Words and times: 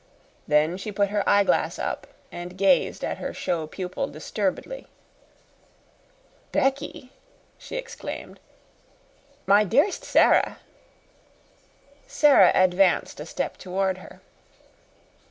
Then 0.47 0.77
she 0.77 0.91
put 0.91 1.09
her 1.09 1.23
eyeglass 1.29 1.77
up, 1.77 2.07
and 2.31 2.57
gazed 2.57 3.03
at 3.03 3.19
her 3.19 3.35
show 3.35 3.67
pupil 3.67 4.07
disturbedly. 4.07 4.87
"Becky!" 6.51 7.11
she 7.59 7.75
exclaimed. 7.75 8.39
"My 9.45 9.63
dearest 9.63 10.03
Sara!" 10.03 10.57
Sara 12.07 12.51
advanced 12.55 13.19
a 13.19 13.27
step 13.27 13.57
toward 13.57 13.99
her. 13.99 14.21